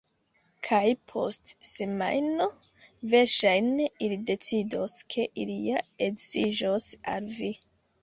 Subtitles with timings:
[0.67, 2.47] Kaj post semajno,
[3.13, 7.57] verŝajne, ili decidos ke ili ja edziĝos al vi.